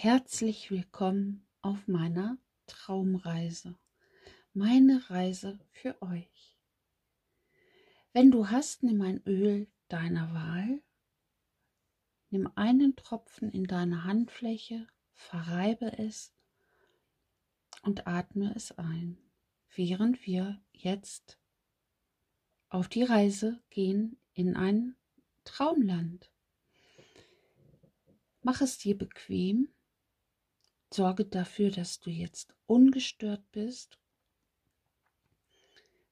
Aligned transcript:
Herzlich 0.00 0.70
willkommen 0.70 1.44
auf 1.60 1.88
meiner 1.88 2.38
Traumreise, 2.68 3.76
meine 4.52 5.10
Reise 5.10 5.58
für 5.72 6.00
euch. 6.00 6.56
Wenn 8.12 8.30
du 8.30 8.48
hast, 8.48 8.84
nimm 8.84 9.02
ein 9.02 9.20
Öl 9.26 9.66
deiner 9.88 10.32
Wahl, 10.32 10.80
nimm 12.30 12.48
einen 12.54 12.94
Tropfen 12.94 13.50
in 13.50 13.64
deine 13.64 14.04
Handfläche, 14.04 14.86
verreibe 15.14 15.98
es 15.98 16.32
und 17.82 18.06
atme 18.06 18.54
es 18.54 18.70
ein, 18.78 19.18
während 19.74 20.24
wir 20.24 20.62
jetzt 20.70 21.40
auf 22.68 22.86
die 22.86 23.02
Reise 23.02 23.60
gehen 23.68 24.16
in 24.32 24.54
ein 24.54 24.94
Traumland. 25.42 26.30
Mach 28.42 28.60
es 28.60 28.78
dir 28.78 28.96
bequem 28.96 29.68
Sorge 30.92 31.24
dafür, 31.24 31.70
dass 31.70 32.00
du 32.00 32.10
jetzt 32.10 32.54
ungestört 32.66 33.50
bist. 33.52 33.98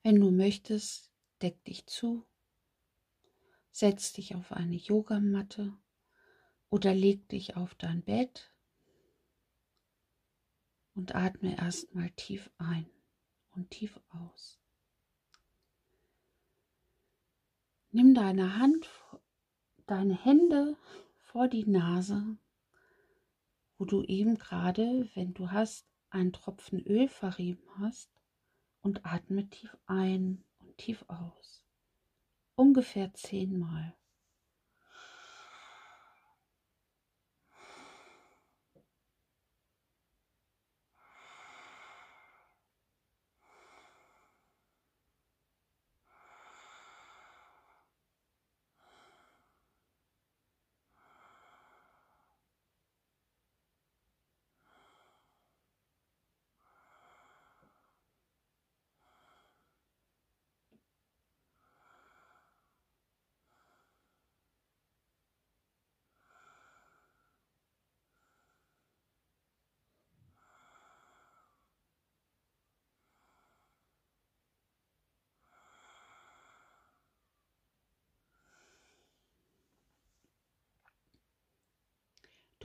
Wenn 0.03 0.21
du 0.21 0.31
möchtest, 0.31 1.11
deck 1.43 1.65
dich 1.65 1.87
zu, 1.87 2.27
setz 3.73 4.13
dich 4.13 4.35
auf 4.35 4.53
eine 4.53 4.77
Yogamatte 4.77 5.77
oder 6.71 6.95
leg 6.95 7.29
dich 7.29 7.57
auf 7.57 7.75
dein 7.75 8.03
Bett 8.03 8.53
und 10.95 11.15
atme 11.15 11.57
erstmal 11.57 12.11
tief 12.11 12.51
ein 12.59 12.89
und 13.51 13.71
tief 13.71 14.01
aus. 14.09 14.59
Nimm 17.91 18.15
deine 18.15 18.59
Hand, 18.59 18.89
deine 19.87 20.15
Hände 20.23 20.77
vor 21.19 21.49
die 21.49 21.65
Nase 21.65 22.37
wo 23.79 23.85
du 23.85 24.03
eben 24.05 24.37
gerade, 24.37 25.09
wenn 25.15 25.35
du 25.35 25.51
hast, 25.51 25.87
einen 26.11 26.33
Tropfen 26.33 26.81
Öl 26.87 27.09
verrieben 27.09 27.69
hast 27.79 28.11
und 28.81 29.05
atme 29.05 29.49
tief 29.49 29.77
ein 29.87 30.45
und 30.59 30.79
tief 30.79 31.05
aus. 31.09 31.65
Ungefähr 32.55 33.13
zehnmal. 33.15 33.95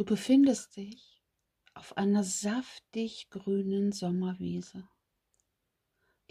Du 0.01 0.05
befindest 0.05 0.77
dich 0.77 1.21
auf 1.75 1.95
einer 1.95 2.23
saftig 2.23 3.29
grünen 3.29 3.91
Sommerwiese. 3.91 4.89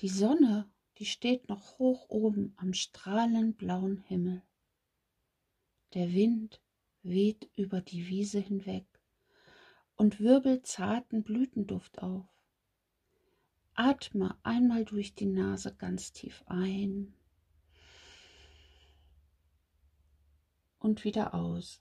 Die 0.00 0.08
Sonne, 0.08 0.68
die 0.98 1.06
steht 1.06 1.48
noch 1.48 1.78
hoch 1.78 2.08
oben 2.08 2.53
am 2.56 2.75
strahlend 2.75 3.58
blauen 3.58 3.98
Himmel. 4.08 4.42
Der 5.94 6.12
Wind 6.12 6.60
weht 7.04 7.48
über 7.54 7.81
die 7.81 8.08
Wiese 8.08 8.41
hinweg 8.41 8.86
und 9.94 10.19
wirbelt 10.19 10.66
zarten 10.66 11.22
Blütenduft 11.22 12.02
auf. 12.02 12.26
Atme 13.75 14.37
einmal 14.42 14.84
durch 14.84 15.14
die 15.14 15.26
Nase 15.26 15.76
ganz 15.76 16.10
tief 16.10 16.42
ein 16.47 17.14
und 20.81 21.04
wieder 21.04 21.34
aus. 21.34 21.81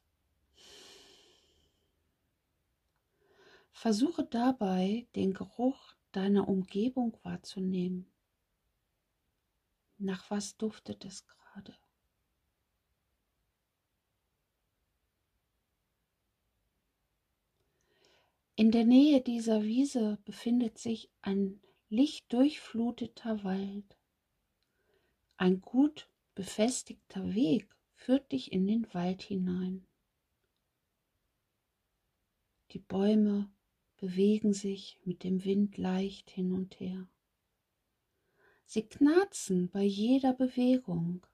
Versuche 3.82 4.26
dabei, 4.26 5.08
den 5.16 5.34
Geruch 5.34 5.96
deiner 6.12 6.50
Umgebung 6.50 7.18
wahrzunehmen. 7.24 8.12
Nach 9.98 10.30
was 10.30 10.58
duftet 10.58 11.06
es 11.06 11.26
gerade? 11.26 11.78
In 18.58 18.72
der 18.72 18.84
Nähe 18.84 19.22
dieser 19.22 19.64
Wiese 19.64 20.20
befindet 20.26 20.78
sich 20.78 21.10
ein 21.22 21.62
lichtdurchfluteter 21.88 23.46
Wald. 23.46 23.98
Ein 25.38 25.62
gut 25.62 26.10
befestigter 26.36 27.34
Weg 27.34 27.74
führt 27.94 28.30
dich 28.34 28.52
in 28.52 28.68
den 28.68 28.94
Wald 28.94 29.22
hinein. 29.22 29.88
Die 32.72 32.80
Bäume 32.80 33.50
bewegen 34.00 34.54
sich 34.54 35.00
mit 35.04 35.24
dem 35.24 35.44
Wind 35.44 35.78
leicht 35.78 36.30
hin 36.30 36.54
und 36.54 36.80
her. 36.80 37.08
Sie 38.66 38.84
knarzen 38.84 39.70
bei 39.70 39.84
jeder 39.84 40.34
Bewegung. 40.34 41.26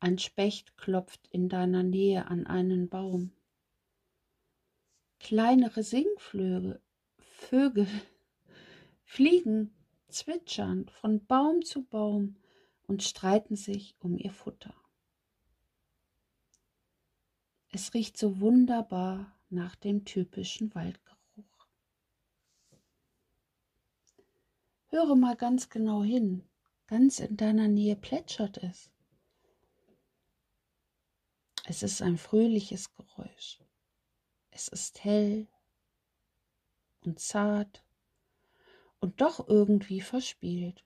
Ein 0.00 0.18
Specht 0.18 0.76
klopft 0.76 1.26
in 1.32 1.48
deiner 1.48 1.82
Nähe 1.82 2.28
an 2.28 2.46
einen 2.46 2.88
Baum. 2.88 3.32
Kleinere 5.18 5.82
Singvögel 5.82 6.80
Vögel 7.18 7.88
fliegen 9.04 9.74
zwitschernd 10.08 10.90
von 10.90 11.26
Baum 11.26 11.62
zu 11.62 11.84
Baum 11.84 12.36
und 12.86 13.02
streiten 13.02 13.56
sich 13.56 13.96
um 13.98 14.16
ihr 14.16 14.32
Futter. 14.32 14.74
Es 17.70 17.92
riecht 17.92 18.16
so 18.16 18.40
wunderbar 18.40 19.32
nach 19.50 19.76
dem 19.76 20.04
typischen 20.04 20.74
Waldgeruch. 20.74 21.18
Höre 24.88 25.16
mal 25.16 25.36
ganz 25.36 25.68
genau 25.68 26.02
hin. 26.02 26.44
Ganz 26.86 27.20
in 27.20 27.36
deiner 27.36 27.68
Nähe 27.68 27.96
plätschert 27.96 28.56
es. 28.58 28.90
Es 31.66 31.82
ist 31.82 32.00
ein 32.00 32.16
fröhliches 32.16 32.94
Geräusch. 32.94 33.60
Es 34.50 34.68
ist 34.68 35.04
hell 35.04 35.46
und 37.04 37.20
zart 37.20 37.84
und 39.00 39.20
doch 39.20 39.46
irgendwie 39.46 40.00
verspielt. 40.00 40.82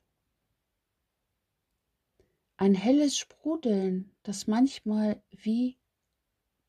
Ein 2.56 2.74
helles 2.74 3.16
Sprudeln, 3.16 4.10
das 4.24 4.48
manchmal 4.48 5.22
wie 5.30 5.78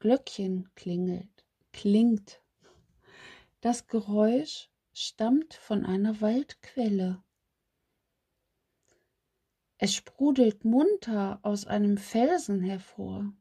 Glöckchen 0.04 0.70
klingelt, 0.76 1.46
klingt. 1.72 2.42
Das 3.62 3.88
Geräusch 3.88 4.70
stammt 4.92 5.54
von 5.54 5.86
einer 5.86 6.20
Waldquelle. 6.20 7.24
Es 9.78 9.96
sprudelt 9.96 10.66
munter 10.66 11.40
aus 11.42 11.66
einem 11.66 11.98
Felsen 11.98 12.60
hervor. 12.60 13.32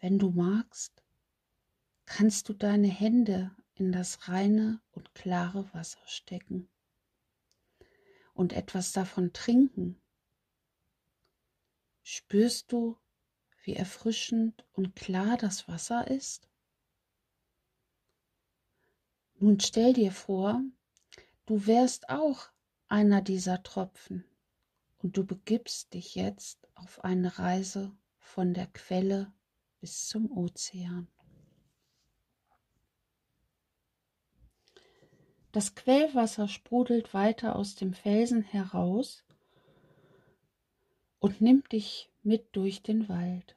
Wenn 0.00 0.18
du 0.18 0.30
magst, 0.30 1.04
kannst 2.04 2.48
du 2.48 2.52
deine 2.52 2.88
Hände 2.88 3.54
in 3.74 3.92
das 3.92 4.26
reine 4.26 4.82
und 4.90 5.14
klare 5.14 5.72
Wasser 5.72 6.04
stecken 6.06 6.68
und 8.34 8.54
etwas 8.54 8.90
davon 8.90 9.32
trinken. 9.32 10.02
Spürst 12.02 12.72
du, 12.72 12.98
wie 13.70 13.76
erfrischend 13.76 14.64
und 14.72 14.96
klar 14.96 15.36
das 15.36 15.68
Wasser 15.68 16.08
ist? 16.08 16.48
Nun 19.38 19.60
stell 19.60 19.92
dir 19.92 20.10
vor, 20.10 20.60
du 21.46 21.68
wärst 21.68 22.08
auch 22.08 22.48
einer 22.88 23.22
dieser 23.22 23.62
Tropfen 23.62 24.24
und 24.98 25.16
du 25.16 25.24
begibst 25.24 25.94
dich 25.94 26.16
jetzt 26.16 26.66
auf 26.74 27.04
eine 27.04 27.38
Reise 27.38 27.96
von 28.18 28.54
der 28.54 28.66
Quelle 28.66 29.32
bis 29.78 30.08
zum 30.08 30.36
Ozean. 30.36 31.06
Das 35.52 35.76
Quellwasser 35.76 36.48
sprudelt 36.48 37.14
weiter 37.14 37.54
aus 37.54 37.76
dem 37.76 37.94
Felsen 37.94 38.42
heraus 38.42 39.24
und 41.20 41.40
nimmt 41.40 41.70
dich 41.70 42.10
mit 42.22 42.56
durch 42.56 42.82
den 42.82 43.08
Wald. 43.08 43.56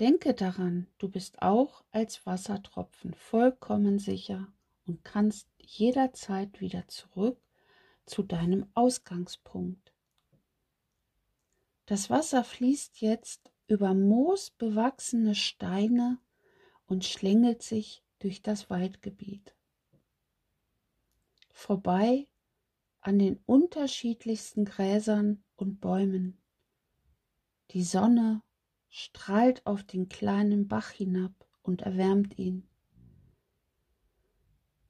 Denke 0.00 0.34
daran, 0.34 0.88
du 0.98 1.08
bist 1.08 1.40
auch 1.40 1.84
als 1.92 2.26
Wassertropfen 2.26 3.14
vollkommen 3.14 4.00
sicher 4.00 4.52
und 4.86 5.04
kannst 5.04 5.48
jederzeit 5.58 6.60
wieder 6.60 6.88
zurück 6.88 7.40
zu 8.04 8.24
deinem 8.24 8.66
Ausgangspunkt. 8.74 9.92
Das 11.86 12.10
Wasser 12.10 12.42
fließt 12.42 13.00
jetzt 13.00 13.52
über 13.68 13.94
moosbewachsene 13.94 15.34
Steine 15.34 16.18
und 16.86 17.04
schlängelt 17.04 17.62
sich 17.62 18.02
durch 18.18 18.42
das 18.42 18.70
Waldgebiet. 18.70 19.54
Vorbei 21.50 22.26
an 23.00 23.18
den 23.18 23.38
unterschiedlichsten 23.46 24.64
Gräsern 24.64 25.44
und 25.56 25.80
Bäumen. 25.80 26.42
Die 27.70 27.84
Sonne 27.84 28.42
strahlt 28.96 29.66
auf 29.66 29.82
den 29.82 30.08
kleinen 30.08 30.68
Bach 30.68 30.90
hinab 30.90 31.32
und 31.64 31.82
erwärmt 31.82 32.38
ihn. 32.38 32.68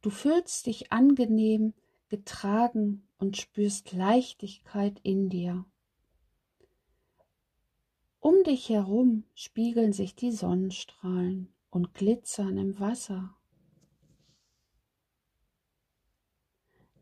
Du 0.03 0.11
fühlst 0.11 0.67
dich 0.67 0.93
angenehm 0.93 1.73
getragen 2.11 3.09
und 3.17 3.39
spürst 3.39 3.95
Leichtigkeit 3.95 5.01
in 5.03 5.31
dir. 5.31 5.65
Um 8.21 8.45
dich 8.45 8.69
herum 8.69 9.25
spiegeln 9.35 9.95
sich 9.95 10.15
die 10.15 10.33
Sonnenstrahlen 10.33 11.49
und 11.71 11.95
glitzern 11.95 12.59
im 12.59 12.79
Wasser. 12.79 13.35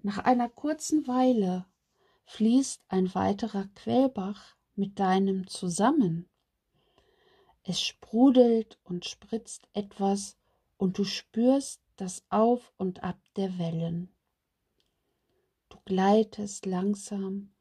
Nach 0.03 0.19
einer 0.19 0.49
kurzen 0.49 1.09
Weile 1.09 1.67
fließt 2.27 2.85
ein 2.87 3.13
weiterer 3.13 3.67
Quellbach 3.75 4.55
mit 4.77 5.01
deinem 5.01 5.49
zusammen. 5.49 6.29
Es 7.64 7.81
sprudelt 7.81 8.79
und 8.85 9.05
spritzt 9.05 9.69
etwas 9.73 10.37
und 10.79 10.99
du 10.99 11.05
spürst 11.05 11.81
das 11.97 12.25
Auf 12.29 12.73
und 12.76 13.05
Ab 13.05 13.20
der 13.37 13.59
Wellen. 13.59 14.12
Du 15.69 15.79
gleitest 15.85 16.67
langsam 16.67 17.53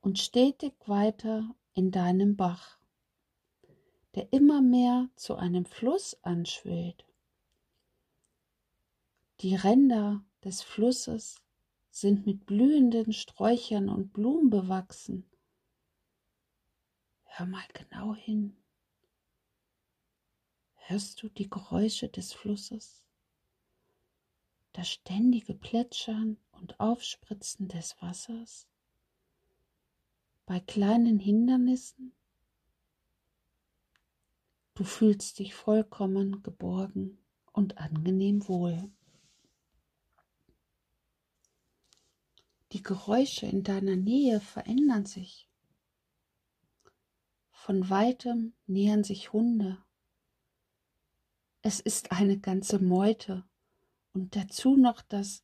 und 0.00 0.18
stetig 0.18 0.74
weiter 0.86 1.54
in 1.72 1.92
deinem 1.92 2.36
Bach, 2.36 2.78
der 4.16 4.32
immer 4.32 4.60
mehr 4.60 5.08
zu 5.14 5.36
einem 5.36 5.64
Fluss 5.64 6.16
anschwillt. 6.22 7.04
Die 9.40 9.54
Ränder 9.54 10.24
des 10.42 10.62
Flusses 10.62 11.40
sind 11.90 12.26
mit 12.26 12.44
blühenden 12.44 13.12
Sträuchern 13.12 13.88
und 13.88 14.12
Blumen 14.12 14.50
bewachsen. 14.50 15.30
Hör 17.24 17.46
mal 17.46 17.64
genau 17.72 18.14
hin. 18.14 18.56
Hörst 20.86 21.22
du 21.22 21.30
die 21.30 21.48
Geräusche 21.48 22.10
des 22.10 22.34
Flusses? 22.34 23.02
Das 24.74 24.90
ständige 24.90 25.54
Plätschern 25.54 26.36
und 26.52 26.78
Aufspritzen 26.78 27.68
des 27.68 27.96
Wassers? 28.02 28.68
Bei 30.44 30.60
kleinen 30.60 31.18
Hindernissen? 31.18 32.12
Du 34.74 34.84
fühlst 34.84 35.38
dich 35.38 35.54
vollkommen 35.54 36.42
geborgen 36.42 37.16
und 37.52 37.78
angenehm 37.78 38.46
wohl. 38.46 38.92
Die 42.72 42.82
Geräusche 42.82 43.46
in 43.46 43.62
deiner 43.62 43.96
Nähe 43.96 44.38
verändern 44.38 45.06
sich. 45.06 45.48
Von 47.52 47.88
weitem 47.88 48.52
nähern 48.66 49.02
sich 49.02 49.32
Hunde 49.32 49.82
es 51.64 51.80
ist 51.80 52.12
eine 52.12 52.38
ganze 52.38 52.78
Meute 52.78 53.42
und 54.12 54.36
dazu 54.36 54.76
noch 54.76 55.00
das 55.00 55.42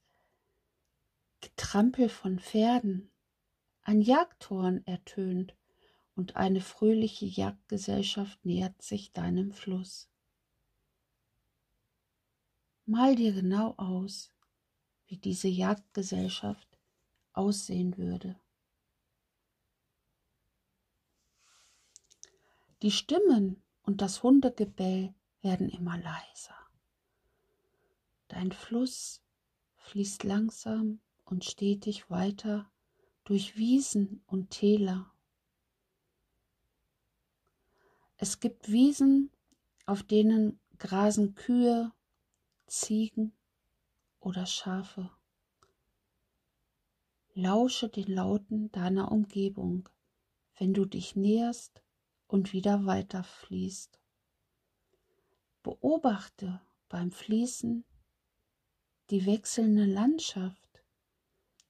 Getrampel 1.41 2.11
von 2.11 2.39
Pferden. 2.39 3.11
Ein 3.81 4.03
Jagdhorn 4.03 4.87
ertönt 4.87 5.57
und 6.15 6.37
eine 6.37 6.61
fröhliche 6.61 7.25
Jagdgesellschaft 7.25 8.45
nähert 8.45 8.83
sich 8.83 9.13
deinem 9.13 9.53
Fluss. 9.53 10.11
Mal 12.85 13.17
dir 13.17 13.33
genau 13.33 13.75
aus, 13.79 14.31
wie 15.07 15.17
diese 15.17 15.49
Jagdgesellschaft 15.49 16.69
aussehen 17.33 17.97
würde. 17.97 18.39
Die 22.83 22.91
Stimmen 22.91 23.63
und 23.85 24.03
das 24.03 24.23
Hundegebell 24.23 25.15
werden 25.43 25.69
immer 25.69 25.97
leiser. 25.99 26.57
Dein 28.29 28.53
Fluss 28.53 29.23
fließt 29.77 30.25
langsam 30.25 31.01
und 31.25 31.45
stetig 31.45 32.11
weiter 32.11 32.71
durch 33.25 33.57
Wiesen 33.57 34.23
und 34.27 34.51
Täler. 34.51 35.13
Es 38.17 38.41
gibt 38.41 38.71
Wiesen, 38.71 39.31
auf 39.87 40.03
denen 40.03 40.61
grasen 40.79 41.35
Kühe, 41.35 41.93
Ziegen 42.67 43.33
oder 44.21 44.47
Schafe. 44.47 45.11
Lausche 47.35 47.89
den 47.89 48.13
Lauten 48.13 48.71
deiner 48.73 49.11
Umgebung, 49.11 49.89
wenn 50.59 50.75
du 50.75 50.85
dich 50.85 51.17
näherst 51.17 51.83
und 52.27 52.53
wieder 52.53 52.85
weiterfließt. 52.85 54.00
Beobachte 55.63 56.61
beim 56.89 57.11
Fließen 57.11 57.85
die 59.11 59.27
wechselnde 59.27 59.85
Landschaft, 59.85 60.85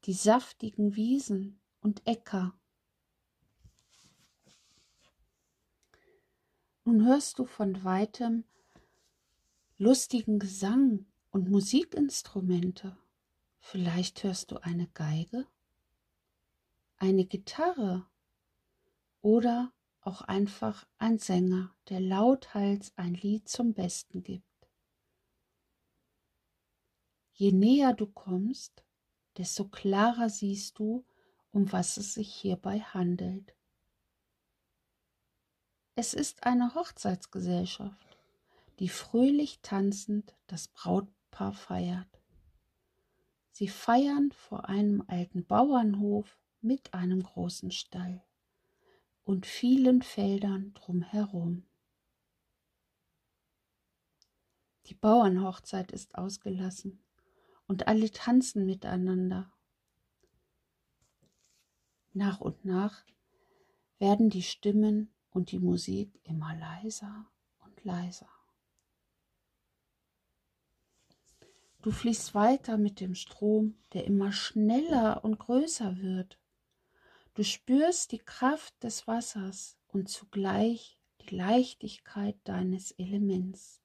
die 0.04 0.12
saftigen 0.12 0.94
Wiesen 0.94 1.60
und 1.80 2.06
Äcker. 2.06 2.54
Nun 6.84 7.04
hörst 7.04 7.38
du 7.38 7.46
von 7.46 7.82
weitem 7.84 8.44
lustigen 9.78 10.38
Gesang 10.38 11.06
und 11.30 11.48
Musikinstrumente. 11.48 12.96
Vielleicht 13.58 14.22
hörst 14.24 14.50
du 14.50 14.58
eine 14.62 14.88
Geige, 14.88 15.46
eine 16.96 17.24
Gitarre 17.24 18.06
oder 19.22 19.72
auch 20.00 20.22
einfach 20.22 20.86
ein 20.98 21.18
Sänger, 21.18 21.74
der 21.88 22.00
lauthals 22.00 22.92
ein 22.96 23.14
Lied 23.14 23.48
zum 23.48 23.74
Besten 23.74 24.22
gibt. 24.22 24.44
Je 27.32 27.52
näher 27.52 27.94
du 27.94 28.06
kommst, 28.06 28.84
desto 29.36 29.68
klarer 29.68 30.28
siehst 30.28 30.78
du, 30.78 31.06
um 31.52 31.70
was 31.72 31.96
es 31.96 32.14
sich 32.14 32.32
hierbei 32.34 32.80
handelt. 32.80 33.54
Es 35.94 36.14
ist 36.14 36.44
eine 36.44 36.74
Hochzeitsgesellschaft, 36.74 38.18
die 38.78 38.88
fröhlich 38.88 39.60
tanzend 39.60 40.34
das 40.46 40.68
Brautpaar 40.68 41.52
feiert. 41.52 42.20
Sie 43.52 43.68
feiern 43.68 44.32
vor 44.32 44.68
einem 44.68 45.04
alten 45.08 45.44
Bauernhof 45.44 46.38
mit 46.62 46.94
einem 46.94 47.22
großen 47.22 47.70
Stall 47.70 48.22
und 49.24 49.46
vielen 49.46 50.02
Feldern 50.02 50.74
drumherum. 50.74 51.64
Die 54.86 54.94
Bauernhochzeit 54.94 55.92
ist 55.92 56.16
ausgelassen 56.16 57.00
und 57.68 57.86
alle 57.86 58.10
tanzen 58.10 58.66
miteinander. 58.66 59.52
Nach 62.12 62.40
und 62.40 62.64
nach 62.64 63.04
werden 64.00 64.30
die 64.30 64.42
Stimmen 64.42 65.12
und 65.30 65.52
die 65.52 65.60
Musik 65.60 66.18
immer 66.24 66.56
leiser 66.56 67.30
und 67.60 67.84
leiser. 67.84 68.28
Du 71.82 71.92
fließt 71.92 72.34
weiter 72.34 72.76
mit 72.76 72.98
dem 72.98 73.14
Strom, 73.14 73.76
der 73.92 74.04
immer 74.06 74.32
schneller 74.32 75.24
und 75.24 75.38
größer 75.38 75.98
wird. 75.98 76.39
Du 77.34 77.44
spürst 77.44 78.12
die 78.12 78.18
Kraft 78.18 78.82
des 78.82 79.06
Wassers 79.06 79.78
und 79.88 80.08
zugleich 80.08 80.98
die 81.22 81.34
Leichtigkeit 81.36 82.36
deines 82.44 82.90
Elements. 82.92 83.80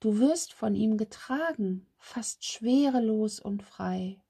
Du 0.00 0.18
wirst 0.18 0.52
von 0.52 0.74
ihm 0.74 0.96
getragen, 0.96 1.86
fast 1.98 2.44
schwerelos 2.44 3.40
und 3.40 3.62
frei. 3.62 4.20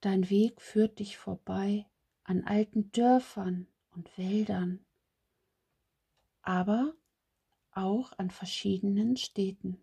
Dein 0.00 0.28
Weg 0.30 0.60
führt 0.60 0.98
dich 0.98 1.16
vorbei 1.16 1.86
an 2.24 2.44
alten 2.44 2.90
Dörfern 2.92 3.66
und 3.90 4.16
Wäldern, 4.16 4.84
aber 6.42 6.94
auch 7.72 8.12
an 8.18 8.30
verschiedenen 8.30 9.16
Städten. 9.16 9.82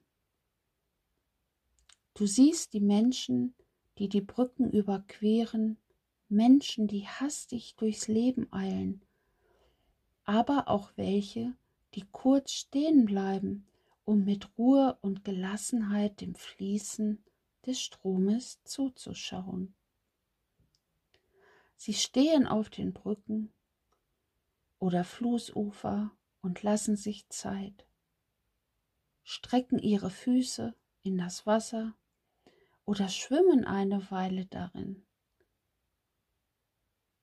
Du 2.13 2.27
siehst 2.27 2.73
die 2.73 2.81
Menschen, 2.81 3.55
die 3.97 4.09
die 4.09 4.21
Brücken 4.21 4.71
überqueren, 4.71 5.77
Menschen, 6.29 6.87
die 6.87 7.07
hastig 7.07 7.75
durchs 7.75 8.07
Leben 8.07 8.51
eilen, 8.53 9.01
aber 10.23 10.69
auch 10.69 10.91
welche, 10.95 11.53
die 11.93 12.05
kurz 12.11 12.51
stehen 12.51 13.05
bleiben, 13.05 13.67
um 14.05 14.23
mit 14.23 14.57
Ruhe 14.57 14.97
und 15.01 15.23
Gelassenheit 15.25 16.21
dem 16.21 16.35
Fließen 16.35 17.23
des 17.65 17.81
Stromes 17.81 18.63
zuzuschauen. 18.63 19.75
Sie 21.75 21.93
stehen 21.93 22.47
auf 22.47 22.69
den 22.69 22.93
Brücken 22.93 23.51
oder 24.79 25.03
Flussufer 25.03 26.11
und 26.41 26.63
lassen 26.63 26.95
sich 26.95 27.27
Zeit, 27.29 27.85
strecken 29.23 29.79
ihre 29.79 30.09
Füße 30.09 30.75
in 31.03 31.17
das 31.17 31.45
Wasser 31.45 31.95
oder 32.85 33.09
schwimmen 33.09 33.65
eine 33.65 34.09
Weile 34.11 34.45
darin. 34.45 35.05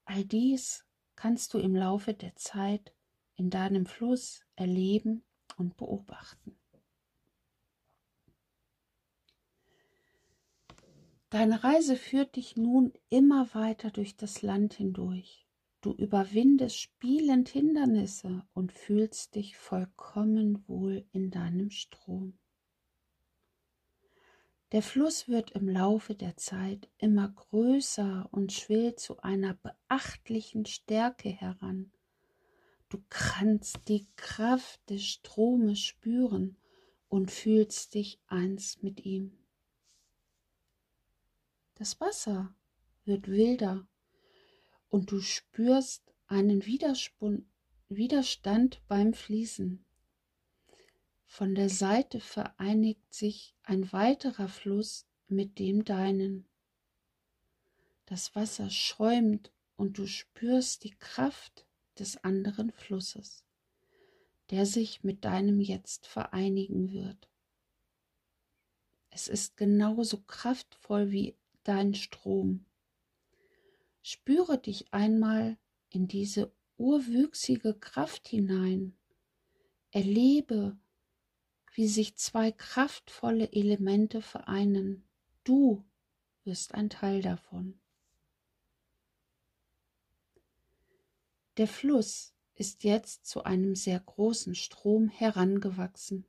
All 0.05 0.25
dies 0.25 0.85
kannst 1.17 1.53
du 1.53 1.59
im 1.59 1.75
Laufe 1.75 2.15
der 2.15 2.35
Zeit 2.37 2.95
in 3.35 3.51
deinem 3.51 3.87
Fluss 3.87 4.41
erleben 4.57 5.25
und 5.57 5.77
beobachten. 5.77 6.59
Deine 11.31 11.63
Reise 11.63 11.97
führt 11.97 12.37
dich 12.37 12.57
nun 12.57 12.95
immer 13.11 13.55
weiter 13.55 13.91
durch 13.91 14.17
das 14.17 14.41
Land 14.41 14.75
hindurch. 14.75 15.47
Du 15.83 15.93
überwindest 15.93 16.79
spielend 16.79 17.51
Hindernisse 17.51 18.47
und 18.55 18.73
fühlst 18.73 19.35
dich 19.35 19.57
vollkommen 19.57 20.67
wohl 20.67 21.07
in 21.13 21.31
deinem 21.31 21.71
Strom. 21.71 22.39
Der 24.73 24.83
Fluss 24.83 25.29
wird 25.29 25.53
im 25.53 25.67
Laufe 25.67 26.15
der 26.15 26.37
Zeit 26.37 26.91
immer 26.99 27.31
größer 27.31 28.29
und 28.33 28.53
schwillt 28.53 29.01
zu 29.01 29.19
einer 29.21 29.55
beachtlichen 29.55 30.67
Stärke 30.67 31.31
heran. 31.31 31.91
Du 32.91 33.03
kannst 33.09 33.89
die 33.89 34.07
Kraft 34.17 34.91
des 34.91 35.05
Stromes 35.05 35.81
spüren 35.81 36.59
und 37.09 37.31
fühlst 37.31 37.95
dich 37.95 38.21
eins 38.27 38.83
mit 38.83 39.07
ihm. 39.07 39.39
Das 41.77 41.99
Wasser 42.01 42.55
wird 43.05 43.29
wilder 43.29 43.89
und 44.91 45.11
du 45.11 45.21
spürst 45.21 46.13
einen 46.27 46.67
Widerstand 46.67 47.47
beim 48.87 49.15
Fließen. 49.15 49.83
Von 51.31 51.55
der 51.55 51.69
Seite 51.69 52.21
vereinigt 52.21 53.15
sich 53.15 53.55
ein 53.63 53.93
weiterer 53.93 54.49
Fluss 54.49 55.07
mit 55.29 55.61
dem 55.61 55.85
deinen. 55.85 56.49
Das 58.07 58.35
Wasser 58.35 58.71
schäumt 58.71 59.53
und 59.77 59.99
du 59.99 60.07
spürst 60.07 60.83
die 60.83 60.97
Kraft 60.99 61.67
des 61.99 62.17
anderen 62.25 62.73
Flusses, 62.73 63.45
der 64.51 64.67
sich 64.67 65.05
mit 65.05 65.25
deinem 65.25 65.61
jetzt 65.61 66.07
vereinigen 66.07 66.93
wird. 66.93 67.29
Es 69.11 69.29
ist 69.29 69.57
genauso 69.57 70.23
kraftvoll 70.23 71.13
wie 71.13 71.37
dein 71.63 71.95
Strom. 71.95 72.65
Spüre 74.03 74.59
dich 74.59 74.93
einmal 74.93 75.59
in 75.91 76.09
diese 76.09 76.53
urwüchsige 76.79 77.75
Kraft 77.75 78.27
hinein. 78.27 78.97
Erlebe, 79.91 80.79
wie 81.79 81.87
sich 81.87 82.17
zwei 82.17 82.51
kraftvolle 82.51 83.53
Elemente 83.53 84.21
vereinen. 84.21 85.05
Du 85.45 85.85
wirst 86.43 86.75
ein 86.75 86.91
Teil 86.91 87.23
davon. 87.23 87.79
Der 91.57 91.69
Fluss 91.69 92.35
ist 92.57 92.83
jetzt 92.83 93.27
zu 93.27 93.45
einem 93.45 93.77
sehr 93.77 94.01
großen 94.01 94.57
Strom 94.57 95.09
herangewachsen. 95.09 96.27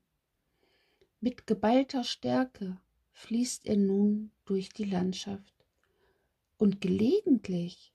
Mit 1.20 1.48
geballter 1.48 2.04
Stärke 2.04 2.80
fließt 3.14 3.66
er 3.66 3.78
nun 3.78 4.30
durch 4.46 4.70
die 4.70 4.86
Landschaft. 4.86 5.56
Und 6.60 6.80
gelegentlich 6.80 7.92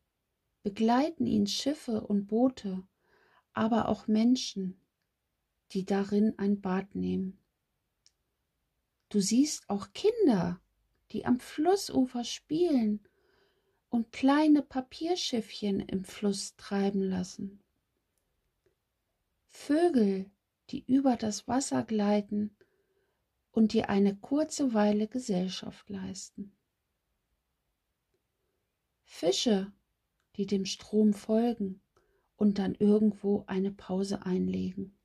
begleiten 0.65 1.29
ihn 1.29 1.47
Schiffe 1.47 2.01
und 2.01 2.27
Boote, 2.27 2.83
aber 3.53 3.89
auch 3.89 4.09
Menschen, 4.09 4.77
die 5.71 5.85
darin 5.85 6.37
ein 6.37 6.61
Bad 6.61 6.97
nehmen. 6.97 7.39
Du 9.15 9.21
siehst 9.21 9.71
auch 9.71 9.93
Kinder, 9.93 10.61
die 11.13 11.25
am 11.25 11.39
Flussufer 11.39 12.25
spielen 12.25 12.99
und 13.89 14.11
kleine 14.11 14.61
Papierschiffchen 14.61 15.79
im 15.79 16.03
Fluss 16.03 16.57
treiben 16.57 17.01
lassen. 17.01 17.63
Vögel, 19.51 20.33
die 20.71 20.85
über 20.87 21.15
das 21.15 21.47
Wasser 21.47 21.85
gleiten 21.85 22.57
und 23.53 23.73
dir 23.73 23.89
eine 23.89 24.17
kurze 24.17 24.75
Weile 24.75 25.07
Gesellschaft 25.07 25.89
leisten. 25.89 26.53
Fische, 29.05 29.73
die 30.35 30.47
dem 30.47 30.65
Strom 30.65 31.15
folgen 31.15 31.81
und 32.35 32.59
dann 32.59 32.75
irgendwo 32.75 33.45
eine 33.47 33.71
Pause 33.71 34.27
einlegen. 34.27 34.99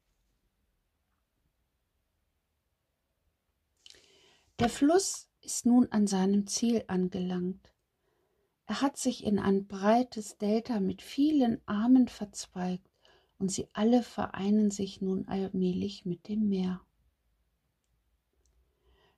Der 4.59 4.67
Fluss 4.67 5.29
ist 5.39 5.65
nun 5.65 5.87
an 5.89 6.05
seinem 6.05 6.45
Ziel 6.45 6.83
angelangt. 6.87 7.73
Er 8.65 8.81
hat 8.81 8.97
sich 8.97 9.23
in 9.23 9.39
ein 9.39 9.67
breites 9.67 10.37
Delta 10.37 10.81
mit 10.81 11.01
vielen 11.01 11.61
Armen 11.65 12.09
verzweigt 12.09 12.85
und 13.37 13.49
sie 13.49 13.69
alle 13.71 14.03
vereinen 14.03 14.69
sich 14.69 14.99
nun 14.99 15.25
allmählich 15.29 16.05
mit 16.05 16.27
dem 16.27 16.49
Meer. 16.49 16.81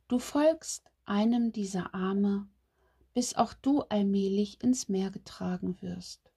Du 0.08 0.20
folgst 0.20 0.86
einem 1.06 1.52
dieser 1.52 1.96
Arme, 1.96 2.48
bis 3.16 3.34
auch 3.34 3.56
du 3.56 3.82
allmählich 3.82 4.62
ins 4.62 4.90
Meer 4.90 5.10
getragen 5.10 5.82
wirst. 5.82 6.32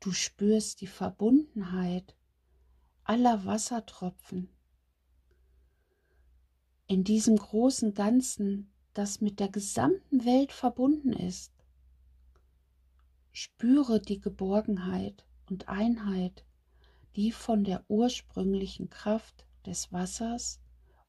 Du 0.00 0.12
spürst 0.12 0.80
die 0.80 0.86
Verbundenheit 0.86 2.16
aller 3.04 3.44
Wassertropfen 3.44 4.48
in 6.90 7.04
diesem 7.04 7.36
großen 7.36 7.94
Ganzen, 7.94 8.68
das 8.94 9.20
mit 9.20 9.38
der 9.38 9.48
gesamten 9.48 10.24
Welt 10.24 10.50
verbunden 10.50 11.12
ist. 11.12 11.52
Spüre 13.30 14.00
die 14.00 14.20
Geborgenheit 14.20 15.24
und 15.48 15.68
Einheit, 15.68 16.44
die 17.14 17.30
von 17.30 17.62
der 17.62 17.84
ursprünglichen 17.86 18.90
Kraft 18.90 19.46
des 19.64 19.92
Wassers 19.92 20.58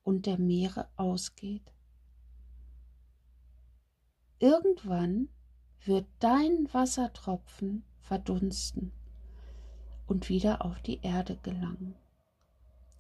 und 0.04 0.28
der 0.28 0.38
Meere 0.38 0.88
ausgeht. 0.98 1.74
Irgendwann 4.38 5.30
wird 5.84 6.06
dein 6.20 6.72
Wassertropfen 6.72 7.84
verdunsten 8.02 8.92
und 10.06 10.30
wieder 10.30 10.64
auf 10.64 10.80
die 10.84 11.00
Erde 11.02 11.40
gelangen. 11.42 11.96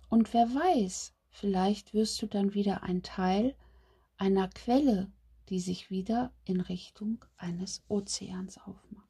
Und 0.10 0.34
wer 0.34 0.48
weiß, 0.48 1.14
Vielleicht 1.32 1.94
wirst 1.94 2.22
du 2.22 2.28
dann 2.28 2.54
wieder 2.54 2.84
ein 2.84 3.02
Teil 3.02 3.56
einer 4.18 4.50
Quelle, 4.50 5.12
die 5.50 5.60
sich 5.60 5.90
wieder 5.90 6.32
in 6.46 6.62
Richtung 6.62 7.26
eines 7.38 7.84
Ozeans 7.88 8.58
aufmacht. 8.60 9.10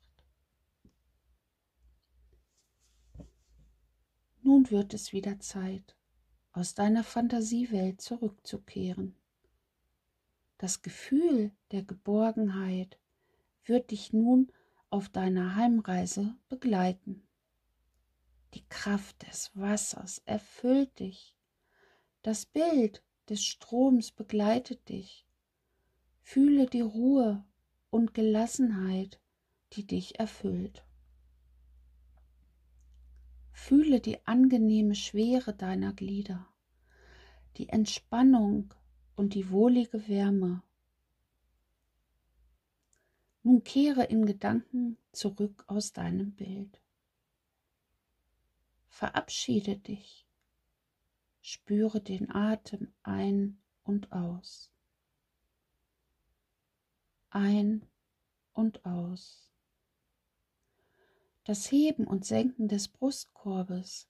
Nun 4.43 4.71
wird 4.71 4.93
es 4.93 5.11
wieder 5.11 5.39
Zeit, 5.39 5.95
aus 6.51 6.73
deiner 6.73 7.03
Fantasiewelt 7.03 8.01
zurückzukehren. 8.01 9.15
Das 10.57 10.81
Gefühl 10.81 11.51
der 11.71 11.83
Geborgenheit 11.83 12.97
wird 13.65 13.91
dich 13.91 14.13
nun 14.13 14.51
auf 14.89 15.09
deiner 15.09 15.55
Heimreise 15.55 16.35
begleiten. 16.49 17.23
Die 18.53 18.67
Kraft 18.69 19.27
des 19.27 19.51
Wassers 19.55 20.21
erfüllt 20.25 20.99
dich 20.99 21.35
das 22.21 22.45
Bild 22.45 23.03
des 23.29 23.43
Stroms 23.43 24.11
begleitet 24.11 24.89
dich. 24.89 25.25
Fühle 26.21 26.67
die 26.67 26.81
Ruhe 26.81 27.43
und 27.89 28.13
Gelassenheit, 28.13 29.19
die 29.73 29.85
dich 29.85 30.19
erfüllt. 30.19 30.83
Fühle 33.51 33.99
die 34.01 34.25
angenehme 34.27 34.95
Schwere 34.95 35.53
deiner 35.53 35.93
Glieder, 35.93 36.47
die 37.57 37.69
Entspannung 37.69 38.73
und 39.15 39.33
die 39.33 39.49
wohlige 39.49 40.07
Wärme. 40.07 40.63
Nun 43.43 43.63
kehre 43.63 44.03
in 44.03 44.25
Gedanken 44.25 44.97
zurück 45.11 45.63
aus 45.67 45.93
deinem 45.93 46.33
Bild. 46.33 46.79
Verabschiede 48.87 49.77
dich 49.77 50.27
Spüre 51.41 52.01
den 52.01 52.31
Atem 52.31 52.93
ein 53.03 53.61
und 53.83 54.11
aus. 54.11 54.71
Ein 57.29 57.85
und 58.53 58.85
aus. 58.85 59.51
das 61.43 61.71
Heben 61.71 62.05
und 62.05 62.25
Senken 62.25 62.67
des 62.67 62.87
Brustkorbes 62.87 64.07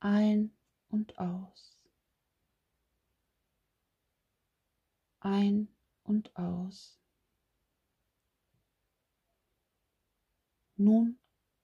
ein 0.00 0.52
und 0.88 1.18
aus. 1.18 1.80
Ein 5.20 5.68
und 6.02 6.34
aus. 6.36 6.98
Nun 10.76 11.20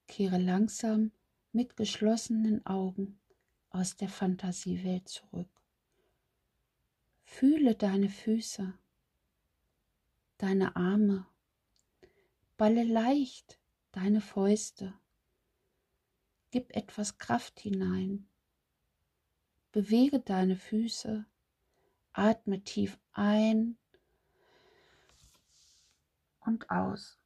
kehre 0.07 0.37
langsam 0.37 1.11
mit 1.51 1.75
geschlossenen 1.75 2.65
Augen 2.65 3.18
aus 3.69 3.95
der 3.95 4.09
Fantasiewelt 4.09 5.07
zurück. 5.07 5.49
Fühle 7.23 7.75
deine 7.75 8.09
Füße, 8.09 8.73
deine 10.37 10.75
Arme, 10.75 11.27
balle 12.57 12.83
leicht 12.83 13.59
deine 13.91 14.21
Fäuste, 14.21 14.93
gib 16.51 16.75
etwas 16.75 17.17
Kraft 17.17 17.59
hinein, 17.59 18.27
bewege 19.71 20.19
deine 20.19 20.55
Füße, 20.55 21.25
atme 22.13 22.63
tief 22.63 22.97
ein 23.13 23.77
und 26.39 26.69
aus. 26.69 27.18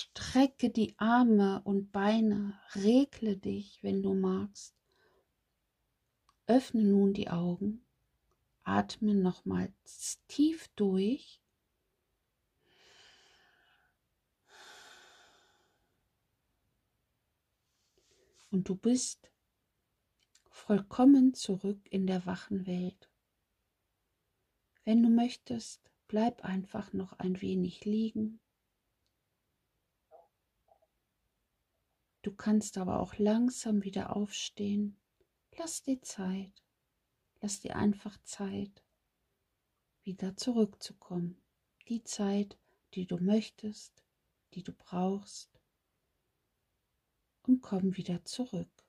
Strecke 0.00 0.70
die 0.70 0.98
Arme 0.98 1.60
und 1.64 1.92
Beine, 1.92 2.58
regle 2.74 3.36
dich, 3.36 3.82
wenn 3.82 4.02
du 4.02 4.14
magst. 4.14 4.74
Öffne 6.46 6.84
nun 6.84 7.12
die 7.12 7.28
Augen, 7.28 7.84
atme 8.62 9.14
nochmals 9.14 10.22
tief 10.26 10.68
durch. 10.74 11.42
Und 18.50 18.70
du 18.70 18.76
bist 18.76 19.30
vollkommen 20.48 21.34
zurück 21.34 21.86
in 21.90 22.06
der 22.06 22.24
wachen 22.24 22.66
Welt. 22.66 23.10
Wenn 24.86 25.02
du 25.02 25.10
möchtest, 25.10 25.92
bleib 26.08 26.42
einfach 26.42 26.94
noch 26.94 27.12
ein 27.18 27.42
wenig 27.42 27.84
liegen 27.84 28.40
Du 32.22 32.34
kannst 32.34 32.76
aber 32.78 33.00
auch 33.00 33.14
langsam 33.16 33.82
wieder 33.82 34.14
aufstehen. 34.14 34.98
Lass 35.56 35.82
dir 35.82 36.00
Zeit. 36.02 36.62
Lass 37.40 37.60
dir 37.60 37.76
einfach 37.76 38.18
Zeit, 38.24 38.84
wieder 40.02 40.36
zurückzukommen. 40.36 41.40
Die 41.88 42.04
Zeit, 42.04 42.58
die 42.94 43.06
du 43.06 43.16
möchtest, 43.16 44.04
die 44.52 44.62
du 44.62 44.72
brauchst. 44.72 45.58
Und 47.42 47.62
komm 47.62 47.96
wieder 47.96 48.22
zurück. 48.26 48.79